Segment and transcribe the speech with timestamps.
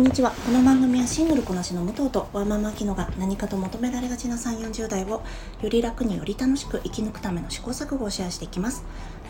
[0.00, 0.30] こんにちは。
[0.30, 5.22] この番組はシングルこなしの武藤とワーママキノが何かと求められがちな3 4 0代を
[5.60, 8.82] より楽により楽しく生き抜くための試行錯誤をシェアしていきます。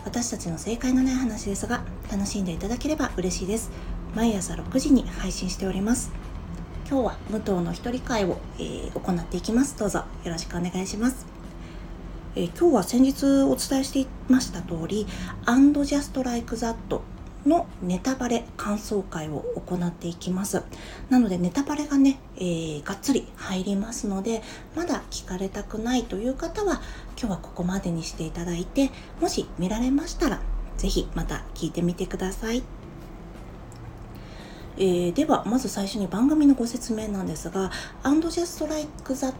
[0.05, 3.69] 私たちの正解のない話ですが楽しんでいただければ嬉しいです。
[4.15, 6.09] 毎朝6時に配信しております。
[6.89, 9.77] 今日は武藤の一人会を、えー、行っていきます。
[9.77, 10.05] どうぞ。
[10.23, 11.25] よろしくお願いします。
[12.37, 15.05] えー、今日は先日お伝えしていました通り
[15.45, 16.75] 「And Just Like That」
[17.45, 20.63] のネタバレ感想会を行っていきます。
[21.09, 24.41] なのでネタバレがね、えー、がっつり入りますので
[24.75, 26.81] まだ聞かれたくないという方は
[27.17, 30.39] 今日はここまでにしていただいてもし見られましたら
[30.77, 32.63] 是非また聞いてみてください。
[34.77, 37.71] えー、ではまず最初に番組のご説明なんですが
[38.03, 39.33] 「And Just Like That」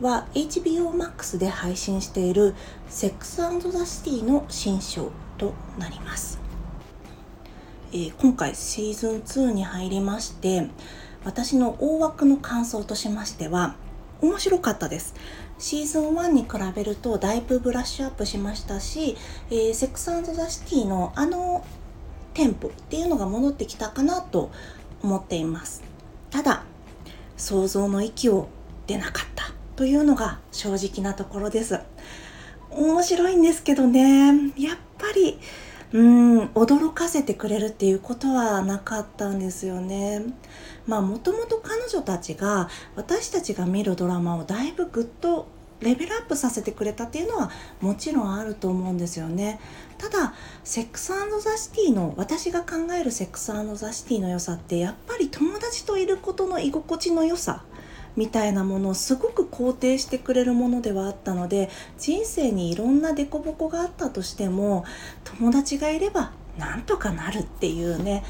[0.00, 2.54] は HBO Max で配信している
[2.88, 3.50] 「セックスザ・
[3.86, 6.43] シティ」の新章となります。
[7.96, 10.66] えー、今回シーズン2に入りまして
[11.24, 13.76] 私の大枠の感想としましては
[14.20, 15.14] 面白かったです。
[15.58, 19.16] シーズン1に比べるとだいぶブラッシュアップしましたし、
[19.50, 21.64] えー、セックスザ・シティのあの
[22.32, 24.50] テンポっていうのが戻ってきたかなと
[25.02, 25.84] 思っています。
[26.30, 26.64] ただ
[27.36, 28.48] 想像の域を
[28.88, 31.78] 出なかったというのが正直なところです。
[32.70, 34.52] 面白いんですけどね。
[34.56, 35.38] やっぱり
[35.92, 40.24] うん驚かせてくれるっていうことはなかったんですよね。
[40.86, 45.46] まあもともと彼女たちが私たちが見るドラマをだいぶぐっと
[45.80, 49.60] レベルアップさせてくれたっていうのはもちろんあると思うんですよね。
[49.98, 57.62] ただセックスザ・シティの私が考えるセックスザ・シティの良さってやっぱり友達といることの居心地の良さ
[58.16, 64.84] みたいなものをすごく肯定してくれるものではあったので人生にいろんな凸凹があったとしても
[65.24, 68.24] 友達がいればなんとかなるっていうね。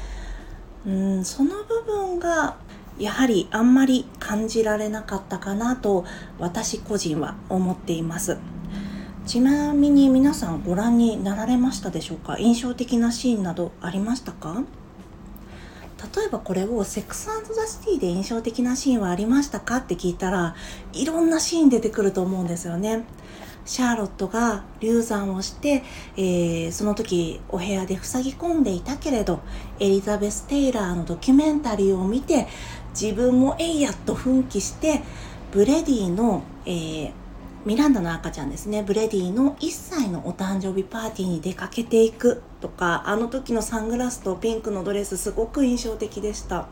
[0.85, 2.57] うんその部分が
[2.99, 6.05] やはりあんまり感じられなかったかなと
[6.39, 8.37] 私個人は思っています。
[9.25, 12.37] ちなみに皆さんご覧になられましたでしょうか？
[12.37, 14.63] 印象的なシーンなどありましたか？
[16.15, 20.55] 例えばこれをセックスザ・シティで印象的なシーンはありましたかって聞いたら
[20.93, 23.03] いろんなシーン出てくると思うんですよね。
[23.65, 25.83] シャーロットが流産をして、
[26.15, 29.41] えー、その時お部屋で塞ぎ込んでいたけれど
[29.79, 32.47] エリザベス・テイラーのドキュメンタリーを見て
[32.99, 35.01] 自分もえいやっと奮起して
[35.51, 37.11] ブレディの、えー、
[37.65, 38.83] ミランダの赤ちゃんですね。
[38.83, 46.67] ブレディの1歳のお誕生日パーティーに出かけていくとかあの時のサングラスとピンクのドレスすごく印象的でした。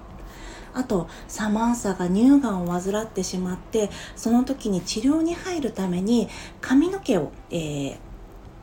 [0.75, 6.29] あとサマンサが乳がんを患ってしまってその時に治療に入るために
[6.61, 7.97] 髪の毛を、えー、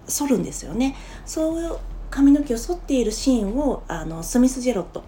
[0.06, 0.94] 剃るんですよね。
[1.26, 1.78] そういう
[2.10, 5.02] 髪の毛を剃っているシーンをあのスミス・ジェロット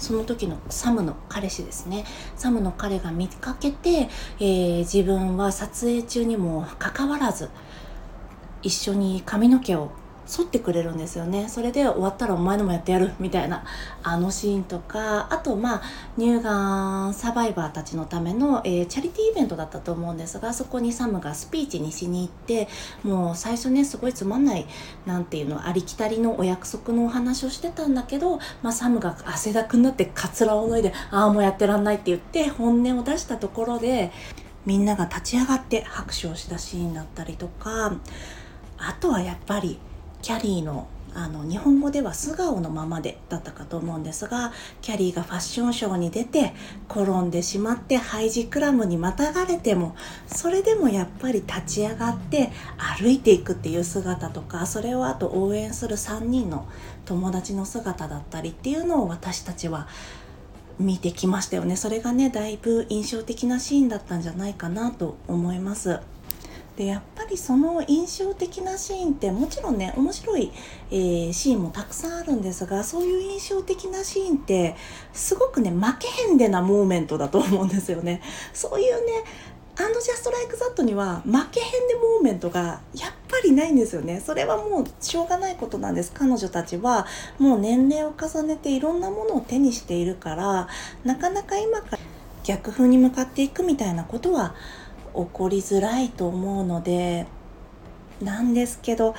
[0.00, 2.04] その時のサムの彼氏ですね。
[2.34, 4.08] サムの彼が見かけて、
[4.40, 7.50] えー、自分は撮影中にもかかわらず
[8.62, 9.90] 一緒に髪の毛を
[10.38, 11.48] 沿ってくれるんですよね。
[11.48, 13.64] それで終わったらお前のもやってやるみたいな。
[14.02, 15.32] あのシーンとか。
[15.32, 15.82] あとまあ
[16.18, 22.68] 乳がんサバイバーたちのための、えー、チャリティーイベントだったと思うんですがそこにサムがスピーチにしに行って
[23.02, 24.66] もう最初ねすごいつまんない
[25.06, 34.12] なんていうのありきたりのお約束のお話をしてたんだけど、まあ、サムが汗だくになってカツラを脱いでああもうやってらんないって言って本音を出したところで
[34.66, 37.92] みんなが立ち上がって拍手をしたシーンだったりとか。
[38.82, 39.78] あとはやっぱり
[40.22, 46.52] キャリーのあの日本語では素顔のままでだったかと思うんですがキャリーがファッションショーに出て
[46.88, 52.50] 転んでしまってハイジクラムにまたがれてもそれでもやっぱり立ち上がって
[52.98, 56.68] 歩いていくっていう姿とかそれをあと応援する3人の
[57.06, 59.88] 友達の姿だったりっていうのを私たちは
[60.78, 66.00] 見てきましたよねそれがねだいぶ印象的なシーンだったんじゃないかなと思います。
[66.80, 70.50] でやっぱりその印象的なシーンってもちろんね面白い、
[70.90, 74.74] えー、シーンもたくさんあるんですがそういう印象的なシーンって
[75.12, 78.22] すごくね負けへんでなモーメントだと思うんですよね。
[78.54, 79.12] そういうね
[79.76, 84.18] アンドジャストライクザットには負けへんでモーメントがやっぱりないんですよね。
[84.24, 86.12] それはもうしょうがないことなんです。
[86.14, 87.06] 彼女たちは
[87.38, 90.68] もう年齢を重ねていろんなものを手にしているから
[91.04, 91.98] なかなか今から
[92.42, 94.54] 逆風に向かっていくみたいなことは
[95.14, 97.26] 起こりづらいと思うので
[98.20, 99.14] なんですけど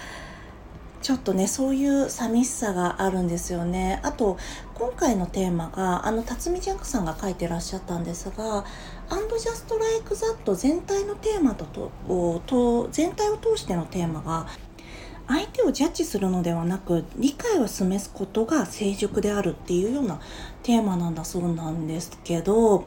[1.01, 3.99] ちょっとねそういう寂しさがあるんですよね。
[4.03, 4.38] あと
[4.75, 8.63] 今回のテーマがあの辰巳ジャンクさんが書いてらっしゃったんですが
[9.09, 14.47] 「アンドジャストライクザット全体のテーマととと全体を通してのテーマが
[15.27, 20.19] 「相手をジャッジするのではなく理解を示すことが成熟であるっていうような
[20.61, 22.85] テーマなんだそうなんですけど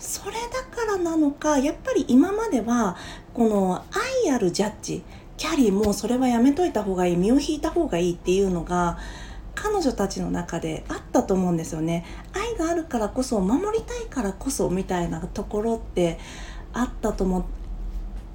[0.00, 2.96] それだからなのかやっぱり今までは
[3.34, 3.84] この
[4.24, 5.02] 愛あるジャッジ
[5.36, 8.98] キャリーもそれはやめといた方がいい身を引いた方がいいっていうのが
[9.54, 12.06] 彼女たちの中であったと思うんですよね。
[12.32, 16.18] 愛があるからこそ守りたいからこそみたいなところって
[16.72, 17.44] あったと思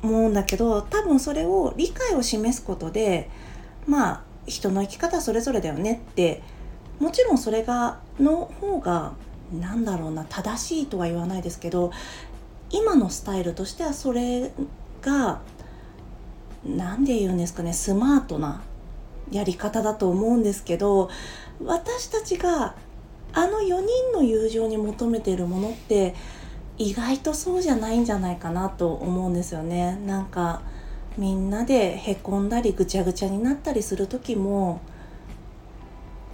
[0.04, 3.30] うんだけど多分それを理解を示すことで
[3.88, 6.44] まあ人の生き方それぞれだよねって
[7.00, 9.14] もちろんそれがの方が
[9.54, 11.92] なんだろうな正しいとは言わないですけど
[12.72, 14.52] 今のスタイルとしてはそれ
[15.02, 15.42] が
[16.66, 18.64] 何で言うんですかねスマートな
[19.32, 21.10] やり方だと思うんですけど
[21.64, 22.76] 私たちが
[23.34, 26.16] あの4人の友情に求めているものって
[26.78, 29.98] 意外とそうじゃないんじゃないかなと思うんですよね。
[30.06, 30.62] なんか
[31.18, 34.82] みんなでへこんだりぐちゃぐちゃになったりする時も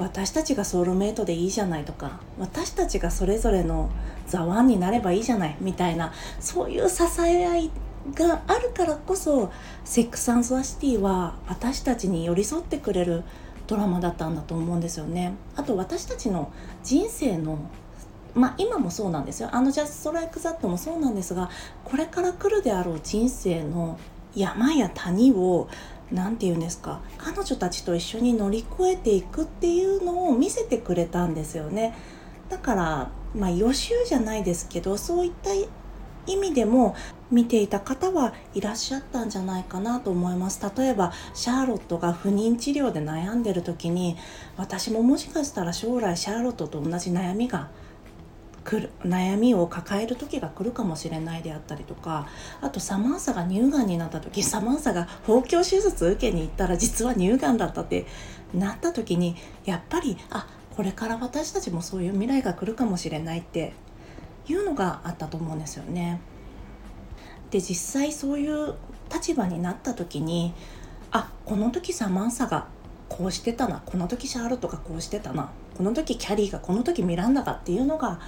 [0.01, 3.89] 私たちがソウルメイトでいいじゃないとか私たちがそれぞれの
[4.27, 7.71] ザワンになればいいじゃないみたいなそういう支え合い
[8.15, 9.51] があるからこそ
[9.85, 13.23] セックス・アンド・ザ・シティは私たちに寄り添ってくれる
[13.67, 15.33] ドラマだったんだと思うんですよね。
[15.55, 16.51] あと私たちの
[16.83, 17.59] 人生の
[18.33, 19.49] まあ今もそうなんですよ。
[19.51, 21.49] あのジャストライクザットもそうなんですが、
[21.85, 23.99] これから来るであろう人生の
[24.35, 25.67] 山や谷を
[26.11, 31.95] 何て言うんですか彼女たちと一緒に乗り越えていくっていうのを見せてくれたんですよね。
[32.49, 35.51] だからまあ予習じゃないですけどそういった
[36.27, 36.95] 意味でも
[37.31, 40.61] 見ていた方はいらっしゃったんじゃないかなと思います。
[40.77, 44.17] 例えばシャーロットが不妊治療で悩んでる時に
[44.57, 47.69] 私ももしかしたら将来シャーロットと同じ悩みが
[48.63, 52.27] 来る悩みを抱える時が来るかもしれないであったりとか
[52.61, 58.05] あとサマンサが乳がんになった時サマンサが包協手術受けに行ったら実は乳がんだったって
[58.53, 59.35] なった時に
[59.65, 63.73] やっぱりあこれから私たちもそういう未来が来るかもしれないって
[64.47, 66.19] いうのがあったと思うんですよね。
[67.49, 68.75] で実際そういう
[69.13, 70.53] 立場になった時に
[71.11, 72.67] あこの時サマンサが
[73.09, 78.19] こうしてたなこの時シャーロットがこうしてたなこの時キャリーがこの時ミランダがっていうのが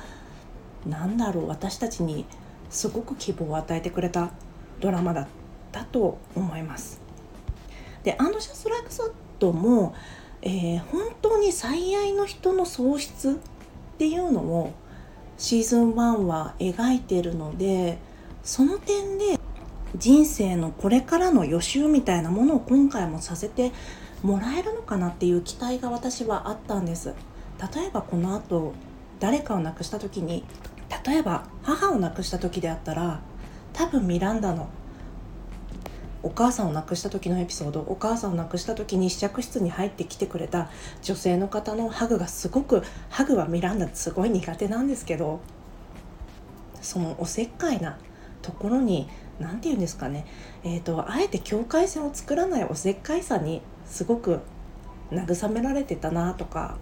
[0.86, 2.26] 何だろう私たちに
[2.70, 4.32] すごく希望を与えてくれた
[4.80, 5.28] ドラマだっ
[5.72, 7.02] たと思います。
[8.04, 9.96] でアンド・シャスト・ライク・サットも、
[10.42, 13.36] えー、本当に最愛の人の喪失っ
[13.98, 14.74] ていうのを
[15.38, 17.98] シーズン1は描いてるので
[18.44, 19.40] その点で
[19.96, 23.72] 人生のこれからの予習みたいなものを今回もさせて
[24.22, 27.14] もらえるのかなっていう期待が私はあったんです
[27.76, 28.74] 例えばこの後
[29.20, 30.44] 誰かを亡くした時に
[31.06, 33.22] 例えば母を亡くした時であったら
[33.74, 34.70] 多分ミランダの
[36.22, 40.70] お母さんを亡くした時のエピソードお母さんを亡くした時に試着室に入ってきてくれた
[41.02, 45.42] 女性の方のハグがすごくハグはミランダすごい苦手なんですけど
[46.82, 47.98] そのおせっかいな
[48.42, 49.10] ところに
[49.40, 50.26] 何て言うんですかね、
[50.64, 54.40] えーと、あえて境界線を作らないおせっかいさにすごく
[55.12, 56.78] 慰められてたなとか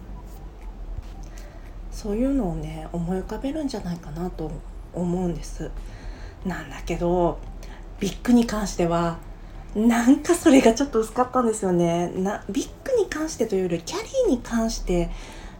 [2.01, 4.51] そういうのをね思い浮かべるんじゃないかなと
[4.91, 5.69] 思うんです。
[6.43, 7.37] なんだけど
[7.99, 9.19] ビッグに関しては
[9.75, 12.11] なんかそれがちょっと薄かったんですよね。
[12.15, 15.11] なビッグに関してというよりキャリーに関して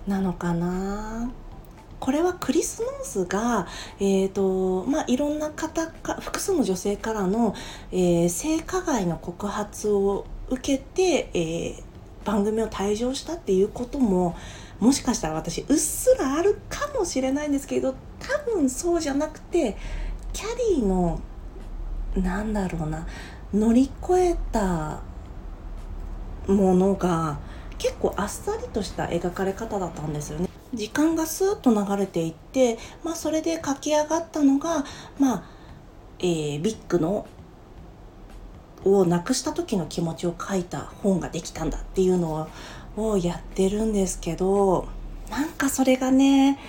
[0.07, 1.31] なのかな。
[1.99, 3.67] これはクリス・ノースが、
[3.99, 7.53] えーとまあ、いろんな方か複数の女性からの、
[7.91, 11.83] えー、性加害の告発を受けて、えー、
[12.25, 14.35] 番組を退場したっていうことも
[14.81, 19.77] もしかしたら私うっすらあるかもしれないんですけど多分そうじゃなくて
[20.33, 21.21] キャリーの
[22.15, 23.07] なんだろうな
[23.53, 25.01] 乗り越えた
[26.47, 27.39] ものが
[27.77, 30.49] 結構あっさりとした描かれ方だったんですよね。
[30.73, 34.85] 時間がスーッと流れていって、まあ、それで書き上がったのが、
[35.19, 35.43] まあ
[36.19, 37.27] えー、ビッグの
[38.85, 42.47] をなくした時の気持ちを書いた本ができたんだっていうのは
[42.97, 44.87] をやってるんですけど
[45.29, 46.59] なんかそれがね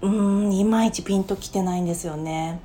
[0.00, 2.60] うんいまいちピンときてないんですよね。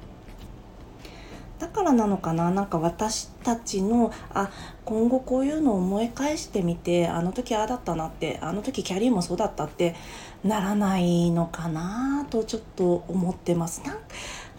[1.58, 4.52] だからなのかななんか私たちのあ
[4.84, 9.96] 今後こういうのを思い返してみてあの時ああだったなってあの時キャリーもそうだったって
[10.44, 13.82] ならないのかなとちょっと思ってます。
[13.86, 13.98] なん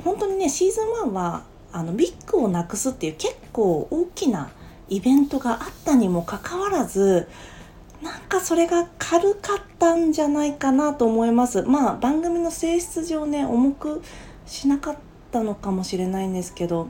[0.03, 4.51] 本当にねシーズン1はあのビッグをなくすっていう結構大きな
[4.89, 7.29] イベントがあったにもかかわらず
[8.03, 11.63] なんかそれが軽かったんじゃないかなと思います。
[11.63, 14.03] まあ番組の性質上ね重く
[14.47, 14.97] しなかっ
[15.33, 16.89] たのかもしれないんですけど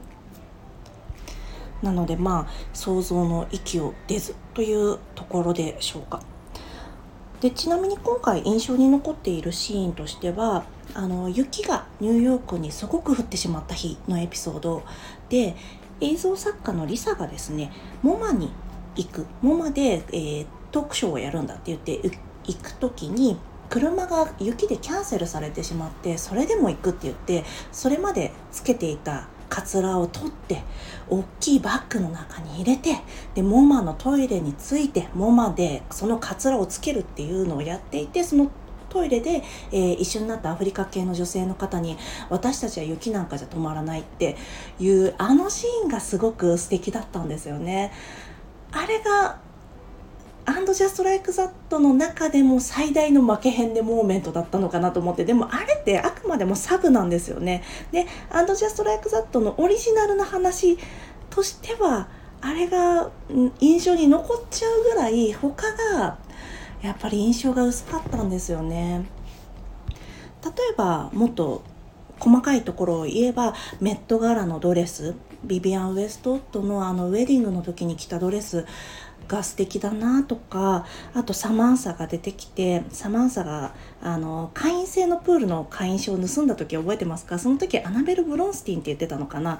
[1.81, 6.21] なのでまあ想像の域を出ずというところでしょうか。
[7.41, 14.83] でちなみに今回印象に残っているシーンとしてはあの雪がニューヨークにすごく降ってしまった日のエピソード
[15.29, 15.55] で
[16.01, 17.71] 映像作家のリサがですね
[18.01, 18.51] モマに
[18.95, 19.25] 行く。
[19.41, 21.99] モマで、えー、トークショーをやるんだって言って
[22.45, 23.37] 行く時に
[23.69, 30.63] 車が雪でキャンセルされてしまってそれでも行くって言ってそれまでつけていたカツラを取って
[31.09, 32.97] 大きいバッグの中に入れて
[33.35, 38.51] でモマのトイレについてモマでそのカツラをつけるっていうのをやっていてその
[38.95, 41.97] トイレで、えー、一緒になったアフリカ系の女性の方に
[42.29, 44.37] 私たちは雪なんかじゃ止まらないって
[44.79, 47.91] いうあのシーンがすごく素敵だったんですよね。
[48.71, 49.39] あれが
[50.45, 60.77] And Just Like That の中でも最大の負けへんでモーメントだったのかなと思ってでもあれってあくまでもサブなんですよねで And Just Like That のオリジナルな話
[61.31, 62.07] としては
[62.41, 63.09] あれが
[63.59, 66.19] 印象に残っちゃうぐらい他が
[66.85, 69.05] やっぱり印象が薄かったんですよね。
[70.43, 71.63] 例えばもっと
[72.19, 78.65] 細かいところを言えばメット柄のドレスビビアン・ウエストウッドのあのウェディングの時に着たドレス
[79.27, 87.39] が素敵だなとかあとサマンサが出てきてサマンサがあの会員制のプールの会員証を盗んだ時覚えてますか？
[87.39, 89.59] その時アナベル・ブロンスティンって言ってたのかな？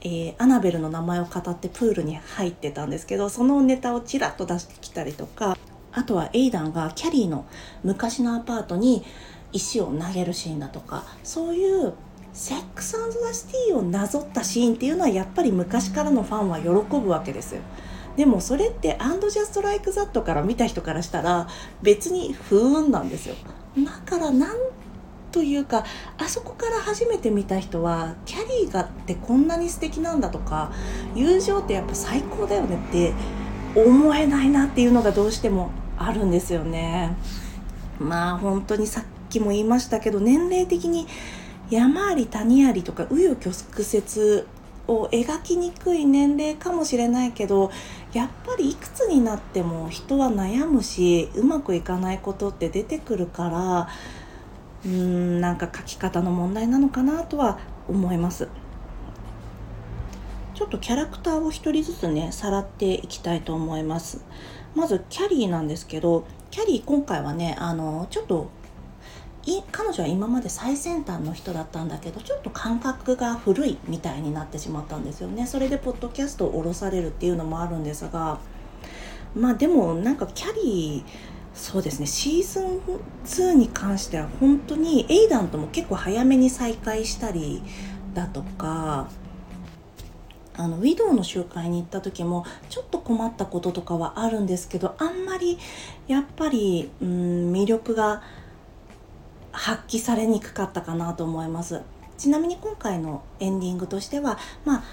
[0.00, 5.56] えー、アナベルの名前を語ってプールに入ってたんですけどそのネタをちらっと出してきたりとか
[5.94, 7.46] あとはエイダンがキャリーの
[7.82, 9.04] 昔のアパートに
[9.52, 11.94] 石を投げるシーンだとかそういう
[12.32, 17.60] セックスザ・シティをなぞったシーンっていうのはやっぱり昔からのファンは喜ぶわけですよ。
[18.16, 21.48] でもそれってアンドジャストライクザットから見た人からしたら
[21.82, 23.34] 別に不運なんですよ
[23.76, 24.56] だからなん
[25.32, 25.84] というか
[26.16, 30.70] あそこから初めて見た人はキャリーがってこんなに素敵なんだとか
[31.16, 33.12] 友情ってやっぱ最高だよねって
[33.74, 37.16] 思えないなっていうのがどうしてもあるんですよね。
[37.98, 41.06] まあ本当にさっきも言いましたけど年齢的に
[41.70, 44.44] 山あり谷ありとか紆余曲折
[44.86, 47.70] を描きにくい年齢かもしれないけど
[48.12, 53.88] やっぱりいくつになっても人は悩むしうまくいかないことって出てくるから
[54.84, 57.58] うーんなんか書き方の問題なのかなとは
[57.88, 58.48] 思います。
[60.54, 64.24] ちょっとキャラクターを一人ずつねさらっていきたいと思います。
[64.74, 68.50] まずキャリーなんですけどキャリー今回はねあのちょっと
[69.72, 75.46] 彼女は今まで最先端の人だったんだけどちょっと感覚が古いみたいになってしまったんですよね。
[75.46, 78.38] それでポッドキャストを下ろされるっていうのもあるんですが
[79.34, 81.10] まあでもなんかキャリー
[81.54, 82.80] そうですねシーズン
[83.24, 87.62] 2に関しては本当にエイダンとも結構早めに再会したり
[88.14, 89.08] だとか
[90.56, 95.58] あのウィドウの集会に行った時もちょっと困ったこととかはあるんですけどあんまり
[96.06, 98.22] やっぱりうん魅力が
[99.52, 101.82] 発揮されにくかったかなと思います。
[102.16, 104.84] ちなみに今回のエンディングとしてはまあ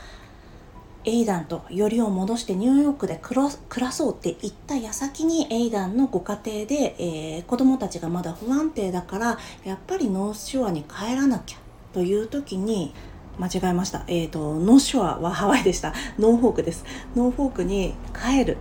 [1.03, 11.57] エイダンとよりを戻してニューヨークで暮らそうって言った矢先にエイダンのご家庭で、えー、子供たちがまだ不安定だからやっぱりノースショアに帰らなきゃ
[11.91, 12.93] という時に
[13.39, 14.03] 間違えました。
[14.07, 15.93] えっ、ー、と、ノースショアはハワイでした。
[16.19, 16.85] ノーフォークです。
[17.15, 18.57] ノーフォークに帰る。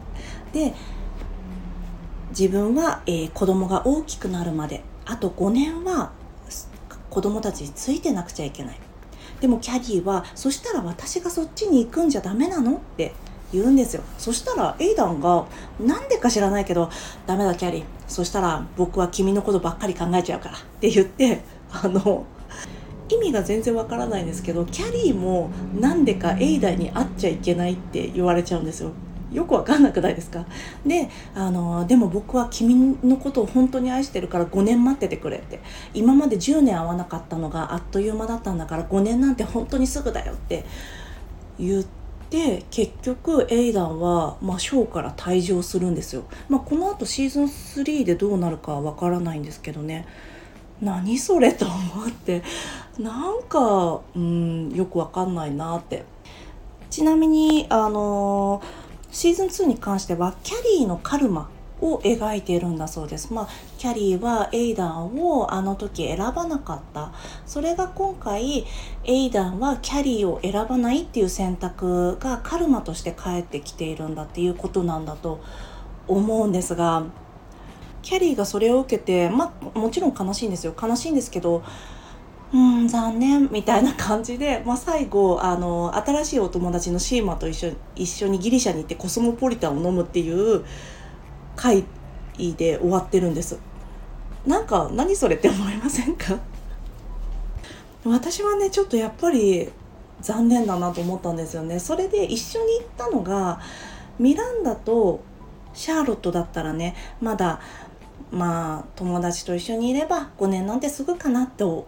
[0.52, 0.74] で、
[2.30, 6.12] 自分は、えー、子供が大きくなるまであと5年は
[7.10, 8.78] 子供たちについてなくちゃいけない
[9.40, 12.76] でもキャリーはそしたら私がそっちに行くんじゃダメなの？
[12.76, 13.12] って
[13.52, 15.46] 言うんですよそしたらエイダンが
[15.80, 16.88] なんでか知らないけど
[17.26, 22.26] ダメだキャリーそしたら僕は君のことばっかり考えちゃうからって言ってあの
[23.10, 28.92] 意味が全然わからないんですけどキャリーもなんでかエイダに会っちゃいけないって言われちゃうんですよ。
[29.32, 30.44] よくわかんなくないですか？
[30.84, 35.60] であのでも僕は君のことを本当に愛してるから5年待っててくれって。
[35.94, 40.64] 今まで10年会わなかったのがあっという間だったんだから5年なんて本当にすぐだよって。
[41.58, 41.84] 言っ
[42.30, 50.06] て結局エイダンは、まあ、ショーから退場するんですよ、まあ、このあとシーズン3でどうなるかはわからないんですけどね。
[50.80, 52.42] 何それと思って
[52.98, 56.04] なんかうんよくわかんないなって
[56.90, 58.62] ちなみにあの
[59.10, 63.32] シーズン2に関してはキャリーのカルマを描いているんだそうです。
[63.32, 67.12] まあ、キャリーはエイダンをあの時選ばなかった。
[67.46, 68.66] それが今回、
[69.04, 75.40] エイダンはキャリーを選ばないっていう選択がカルマとして返ってきているんだっていうことなんだと
[76.06, 77.04] 思うんですが、
[78.02, 80.74] キャリーがそれを受けて、まあ、もちろん悲しいんですよ。
[80.80, 81.62] 悲しいんですけど、
[82.52, 90.64] うん残念みたいな感じで、まあ、最後あの新しいお友達のシーマと一緒一緒にギリシャに行ってコスモポリタンを飲むっていう
[91.54, 91.84] 回
[92.36, 93.58] で終わってるんです。
[94.46, 96.38] なんか何それって思いませんか？
[98.04, 99.70] 私はねちょっとやっぱり
[100.20, 101.78] 残念だなと思ったんですよね。
[101.78, 103.60] それで一緒に行ったのが
[104.18, 105.22] ミランダと
[105.72, 107.60] シャーロットだったらねまだ
[108.30, 111.86] まあ友達と一緒にいれば5年なんてすぐかなと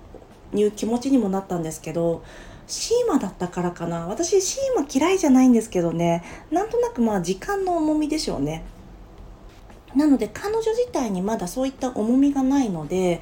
[0.55, 2.23] いう気持ちにもなったんですけど
[2.67, 4.07] シーマだったからかな。
[4.07, 6.23] 私シーマ嫌いじゃないんですけどね。
[6.51, 8.65] なんとなくまあ時間の重みでしょうね。
[9.95, 13.21] なので彼女自体にまだそういった重みがないので、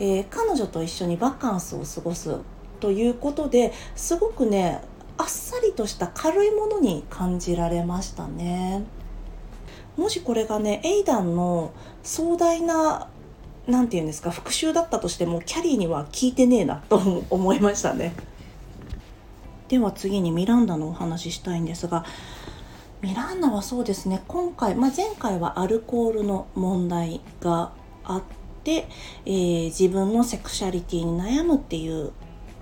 [0.00, 2.38] えー、彼女と一緒にバカンスを過ごす
[2.80, 4.80] ということですごくね
[5.16, 8.84] あっさりとした軽いものに感じられましたね。
[9.98, 11.72] もしこれがねエイダンの
[12.04, 13.08] 壮大な
[13.66, 18.14] 何て言うんですか復讐だったとしてもキャリーには効いてねえなと思いましたね。
[19.66, 22.06] では次にミランダのお話ししたいんですが
[23.02, 28.22] ミランダはそうですね今回、まあ、前回はアルコールの問題があっ
[28.64, 28.88] て、
[29.26, 32.12] えー、自分のセクシャリティに悩むっていう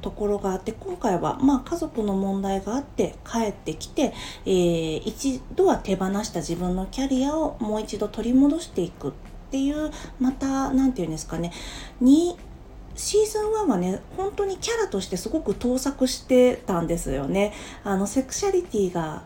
[0.07, 9.13] ところがあって今回はまあ家族の問題があって帰ってきて、えー、一度は手放した自分のキャリアをもう一度取り戻していくっ
[9.51, 11.51] ていうまた何て言うんですかね
[12.01, 12.37] に
[12.95, 17.53] シーズン1はね本当にキャラとしてすごく盗作してたんですよね。
[17.83, 19.25] あのセクシャリティが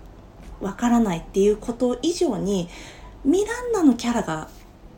[0.63, 2.71] わからないっていうこと以上に
[3.23, 4.49] ミランダのキャラが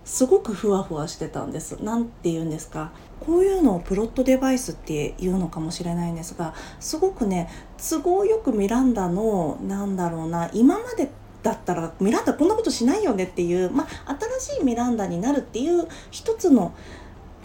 [0.04, 1.78] すごくふわふわしてたんです。
[1.80, 2.90] 何て言うんですか
[3.20, 11.08] こういうのをプロットデバイスっていうのかもしれないんですがすごくね都合よくミランダのなんだろうな今まで
[11.44, 16.74] だったらミランダこんなことしないよねっていう、まあ、新しいミランダになるっていう一つの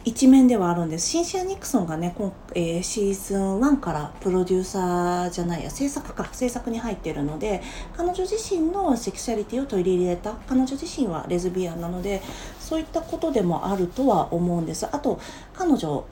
[0.05, 1.09] 一面ではあるんです。
[1.09, 6.29] シンシア・ニクソンがね今、えー、シーズン1からプロデューサーじゃないや制作か。
[6.31, 7.61] 制作に入ってるので
[7.95, 10.33] 彼女自身のセクシャリティを取り入れた。
[10.47, 12.21] 彼女自身はレズビアンなので
[12.59, 14.85] そういったことでもあるとは思うんです。
[14.85, 15.19] あと
[15.53, 16.05] 彼女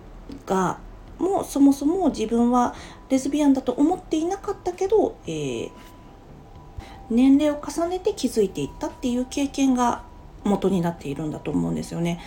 [0.46, 0.78] が
[1.18, 2.76] もうそもそも自分は
[3.10, 5.72] レズビアンだと思っていなかったけど、えー、
[7.10, 10.04] 年齢を重ねて気づいていったっていう経験が
[10.44, 12.20] 元になっているんだと思うんですよね。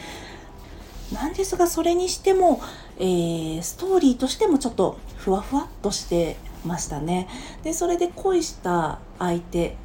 [1.12, 2.60] なんですがそれにしても、
[2.98, 7.28] えー、ストーリーとしてもちょっとふわふわっとしてましたね。
[7.62, 9.76] でそれで恋した相手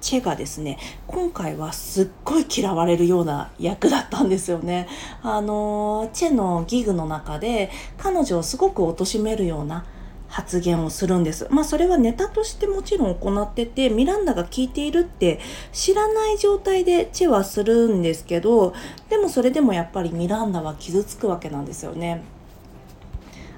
[0.00, 4.88] チェがですね今回はすっごい嫌われるような役だったんですよね。
[5.22, 9.84] あのチェのギグの中で彼女をすごく貶めるような
[10.28, 11.46] 発言をするんです。
[11.50, 15.40] まあそれはネタとしてもちろん行っててミランダが聞いているって
[15.72, 18.74] 知らない状態でチェはするんですけど
[19.08, 22.22] でもそれでもやっぱりミランダは傷つくわけなんですよね。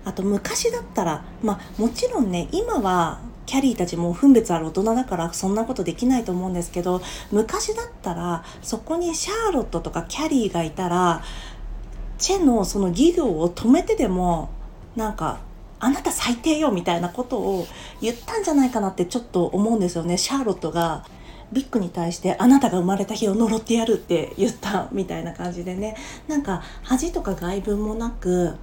[0.04, 7.00] あと昔だったらまあもちろんね今はキャリーたちも分別ある大人だからそんなことできないと思うんですけど
[7.32, 11.22] 昔だったらそこにシャーロットとかキャリーがいたら
[12.18, 14.50] チェのそのギグを止めてでも
[14.96, 15.40] なんか
[15.80, 17.66] あなた最低よみたいなことを
[18.00, 20.16] 言ったんじゃないかなってちょっと思うんですよね。
[20.18, 21.04] シャーロットが
[21.52, 25.96] ビッグに対してあなたが生まれた日を呪ってやるって言ったみたいな感じでね。
[26.26, 28.54] なんか恥とか外聞もなく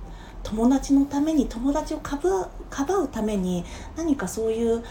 [0.43, 4.83] 友達のために友達をかばかばうために何かそういう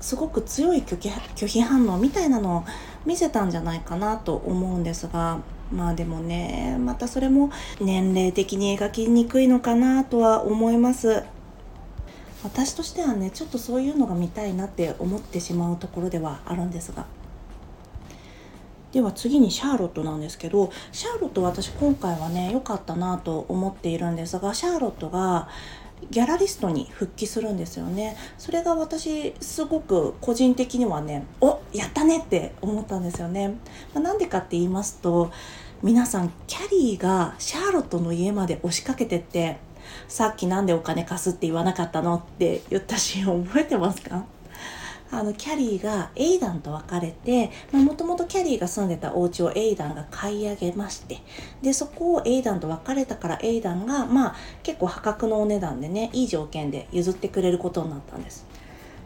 [0.00, 2.64] すごく強い拒否拒否反応みたいなのを
[3.04, 5.38] 見せたんじゃないかなと思うんですが。
[5.74, 11.24] まあでもねまたそれも年齢的に描きにくいのかなとは思います。
[12.44, 17.06] 私としてはねちょっとそういうのが見たいなって思ってしまうところではあるんですが。
[18.92, 25.48] では次にシャーロットなんですけどシャーロット私今回はね良かったなと思っているんですがシャーロットが
[26.10, 28.16] ギャラリストに復帰するんですよね。
[28.38, 33.56] それが私すごく個人的にはねおやったねって思ったんですよね、
[33.94, 35.32] まあ、なんでかって言いますと
[35.84, 39.58] 皆さんキャリーがシャーロットの家まで押しかけてって
[40.08, 44.24] さっきなんでお金貸すって言わなかったのって言ったシーン覚えてますか？
[45.12, 51.20] あのキャリーがエイダンと別れてもともとキャリーが住んでたお家をエイダンが買い上げまして
[51.60, 58.46] でそこをエイダンと別れたからエイダンがまあ結構破格のお値段でねいい条件で譲ってくれることになったんです。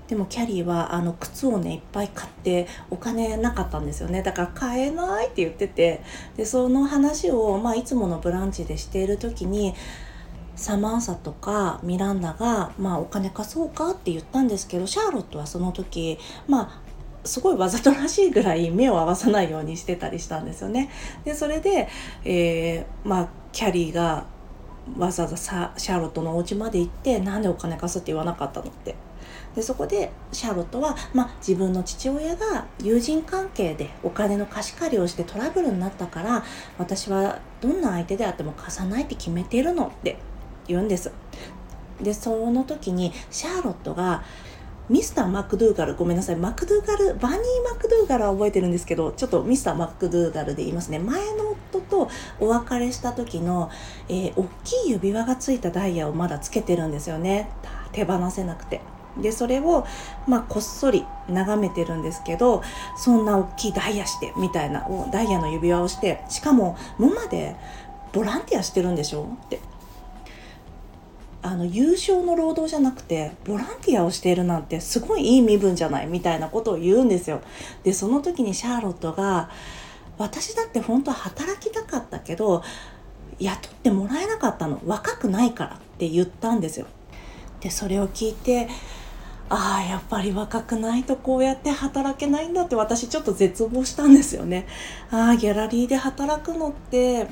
[0.08, 4.22] でもキャリーはあの靴をねいっぱい買ってお金なかったんですよね。
[4.22, 6.02] だから買えないって言ってて。
[6.36, 9.74] でその話を、まあ、いつものブランチでしている時に
[10.56, 16.18] サマンサとかミランダが、まあ、お金貸そうかって言ったんですけどシャーロットはその時
[16.48, 16.88] まあ
[17.24, 20.90] すごいわざとらしいぐらい目を合わさないようにしてたりしたんですよね。
[21.24, 21.88] でそれで、
[22.24, 24.24] えー、まあ、キャリーが
[24.96, 28.94] わざわざシャーロットのお家まで行ってなんでお金貸すって言わなかったのって。
[29.54, 36.44] でそこでシャーロットは、まあ、自分の父親が友人関係でお金の貸し借りをしてトラブルになったから
[36.78, 40.18] 私はどんな相手であっても貸さないって決めてるのって
[40.66, 41.10] 言うんです。
[42.00, 44.22] でその時にシャーロットが
[44.88, 50.98] ミスター・マクドゥーガルごめんなさいマクドゥーガルバニー・マクドゥーガルは覚えてるんですけどちょっとミスター・マクドゥーガルで言いますね。
[50.98, 52.08] 前の夫と
[52.40, 53.70] お別れした時の、
[54.08, 57.50] えー、大きい指輪がついたダイヤをまだつけてるんですよね。
[57.92, 58.80] 手放せなくて。
[59.20, 59.86] でそれを
[60.26, 62.62] まあこっそり眺めてるんですけど
[62.96, 67.56] そんな大きいダイヤしてみたいなダイヤの指輪をしてしかもモマで
[68.12, 69.28] ボランティアしてるんでしょ？
[69.46, 69.60] って
[71.40, 76.06] あの優勝の労働じゃなくてボランティアをしているなんてすごいいい身分じゃない？
[76.06, 77.40] みたいなことを言うんですよ。
[77.84, 79.50] でその時にシャーロットが
[80.16, 82.62] 私だって本当は働きたかったけど
[83.38, 86.86] 雇ってもらえなかったの若くないからって言ったんですよ。
[87.60, 88.68] でそれを聞いて
[89.50, 94.66] ああやっぱり若くないとこうやって働けないんだって私ちょっと絶望したんですよね。
[95.10, 97.26] ああギャラリーで働くのって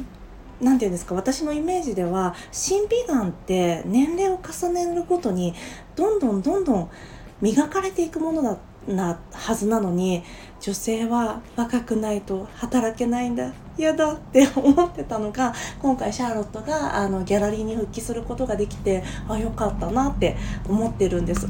[0.61, 5.55] 何て言うんですか私のイメージでは審美眼って年齢を重ねるごとに
[5.95, 6.91] どんどんどんどん
[7.43, 8.57] 磨かれていくものだ
[8.89, 10.23] なはずなのに
[10.61, 15.53] 女性は若くないと働けないんだ嫌だって思ってたのが
[15.83, 21.47] 今回シャーロットがあのギャラリーに復帰することができてあよかったなって思ってるんです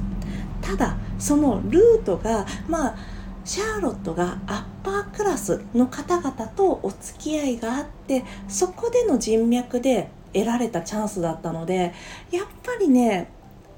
[0.67, 2.97] ただそのルートがまあ
[3.45, 11.95] シャーロットがアッパークラスの方々とお付き合いがあってそこでの人脈で得られたチャンスだったので
[12.33, 13.31] やっぱりね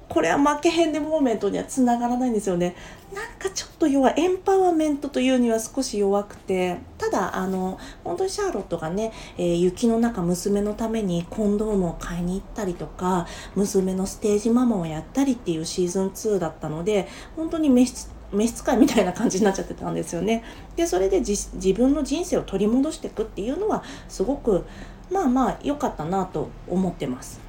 [0.09, 2.75] これは負けへんでモーメントにはつながらないんですよね。
[3.13, 20.45] なんかちょっと弱いエンパワーメントというには少し弱くてただあの本当にシャーロットがね、えー、雪の中娘のためにコンドームを買いに行ったりとか娘のステージママをやったりっていうシーズン2だったので本当に召使いみたいな感じになっちゃってたんですよね。
[20.77, 24.67] でそれで自分の人生を取り戻していくっていうのはすごく
[25.11, 27.48] まあまあ良かったなと思ってます。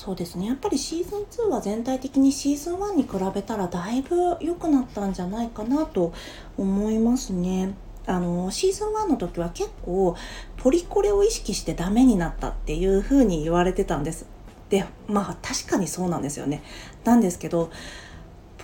[0.00, 6.14] そうですねやっぱりシーズン2は全体的にシーズン1に比べたらだいぶ良くなったんじゃないかなと
[6.56, 7.74] 思いますね。
[8.06, 10.16] あのシーズン1の時は結構
[10.56, 14.24] ポリコレを意識してダメになったっていう風に言われてたんです。
[14.70, 16.62] でまあ確かにそうなんですよね。
[17.04, 17.70] なんですけど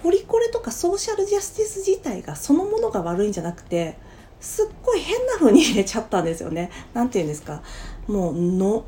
[0.03, 3.99] ポリコレとかソーシャルジャスティス自体がそのものが悪いんじゃなくて
[4.41, 6.71] すっごい変な風に入れちゃったんですよね。
[6.95, 7.61] 何て言うんですか
[8.07, 8.87] もうの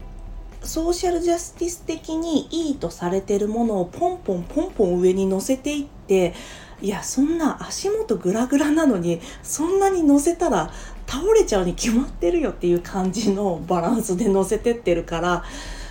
[0.63, 6.35] ソーシャルジャスティス的にいいとされてるものをポンポンポンポン上に乗せていって
[6.81, 10.71] いやそんな足元グラグラなのにそんなに乗せたら
[11.07, 15.45] 倒れちゃうに決まってるよっていう感じのバランスで乗せてってるから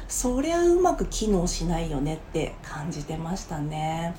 [0.08, 4.16] そりゃうまく機能しないよねって感じてましたね。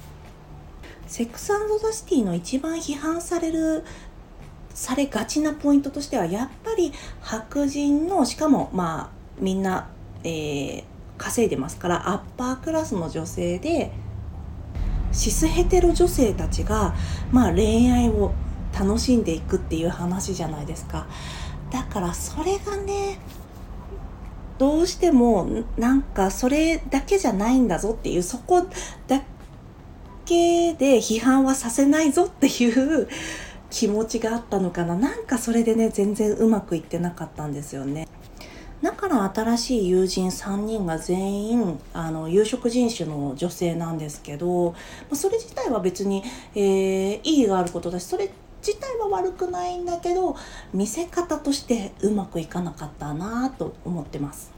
[1.07, 3.83] セックスザ・シティの一番批判される
[4.75, 9.89] されがちなポイントとしてはやっぱり白人のしかもまあみんな
[10.25, 10.85] えー、
[11.17, 13.93] 稼いでますからアッパークラスの女性で
[15.13, 16.95] シスヘテロ女性たちが、
[17.33, 18.33] まあ、恋愛を
[18.79, 21.07] 楽しんでいくっていう話じゃないですか
[21.71, 23.19] だからそれがね
[24.59, 28.67] どうしてもなんかそれだけじゃないんだぞっていうそこ
[29.07, 29.23] だ
[30.25, 33.09] けで批判はさせないぞっていう
[33.71, 38.09] 気持ちがあったのかななんかそれでね全然うまくいってなかったんですよね。
[38.83, 44.75] だから新しい友人3人が全員あの有色人種の女性なんですけど
[45.11, 46.23] まそれ自体は別に、
[46.55, 48.31] えー、意義があることだしそれ
[48.67, 50.37] 自体は悪くないんだけど
[50.73, 54.51] 見せ方としてうまくいかなかったなと思ってます。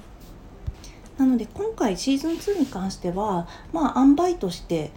[1.18, 4.90] なので今回シーズン2に関してはまあ塩梅として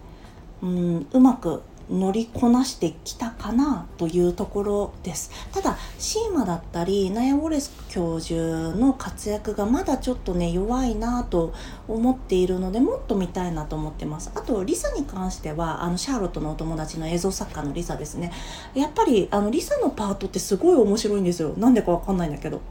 [0.62, 5.32] うんうまく乗りこなしてきたかなというところです。
[5.52, 11.54] ただシーマだったりナヤ・ウォレス教授の活躍がまだちょっとね弱いなと
[11.88, 14.32] 思っているのでもっと見たいなと思ってます。
[14.36, 18.32] あとリサに関してはあのシャーロットのお友達の映像作家のリサですね。
[18.74, 21.54] やっぱりあのリサのパートってすごい面白いんですよ。
[21.58, 22.62] なんでかわかんないんだけど。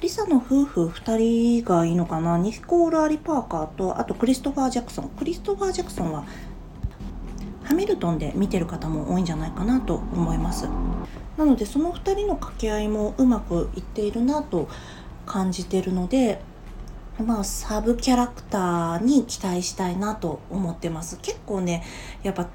[0.00, 1.16] リサの夫婦2
[1.60, 2.38] 人がいいのかな？
[2.38, 5.10] ニコール・アリ・パーカーとあとクリストファー・ジャクソン。
[5.10, 6.24] クリストファー・ジャクソンは
[7.70, 10.66] ハミルトンで見てる方も多いんじゃないかなと思います。
[11.36, 14.68] なのでその2人の掛け合いもうまくいっているなと
[15.24, 16.42] 感じてるので
[17.24, 21.20] まあサブキャラクターに期待したいなと思ってます。
[21.22, 21.84] 結構ね
[22.24, 22.48] やっぱ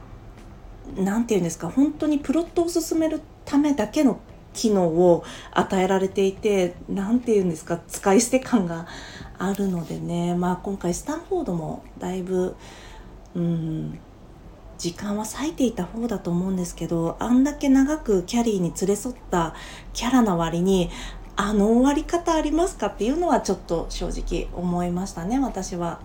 [0.98, 4.20] 何て言うんですか本当にプロットを進めるためだけの
[4.52, 8.86] 機能を与えられていて何て言うんですか使い捨て感が
[9.38, 10.36] あるのでね。
[10.36, 12.58] まあ今回スタンフォードもだいぶ
[13.34, 14.00] うん
[14.78, 19.56] 時間は割いていた方だと思うんですけどあんだけ長くキャリーに連れ添った
[19.94, 20.90] キャラな割に
[21.36, 26.00] あの終わり方ありますかっていうのはちょっと正直思いましたね私は。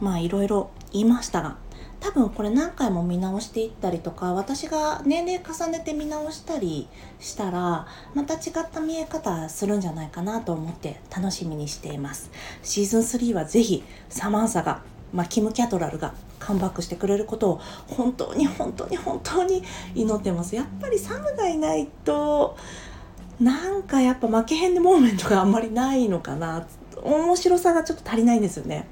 [0.00, 1.56] まあいろいろ言いましたが
[2.00, 6.88] 多分これ何回も見直していったりとか私が年齢重ねて見直したり
[7.20, 12.32] したらまた違った見え方するんじゃないかなと思って楽しみにしています
[12.64, 19.62] シーズン3はぜひサマンサが、まあ、キム・キャトラルがカムバックしてくれることを本当に本当に本当に
[19.94, 20.56] 祈ってます。
[20.56, 22.56] やっぱりサムがいないと
[23.38, 26.66] なんかやっぱ負けへんでモーメントがあんまりないのかな。
[27.02, 28.86] 面白さがちょっと足りないんですよね。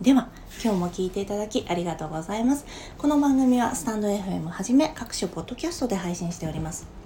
[0.00, 0.28] では
[0.62, 2.64] 今日も聞いていただきありがとうございます。
[2.98, 7.05] この番組はスタンド FM はじめ各種ポッドキャストで配信しております。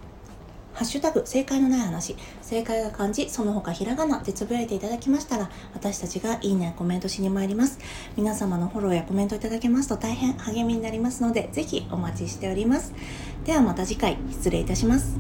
[0.73, 2.17] ハッシュタグ正解のない話。
[2.43, 7.79] 正解が漢字その他ひらがなでつぶやいていただきましたら私たちがいいねやコメントしに参ります。
[8.17, 12.93] 皆様のフォローやコメントいただけますと大変励みになりますのでぜひお待ちしております。
[13.45, 14.17] ではまた次回。
[14.31, 15.19] 失礼いたします。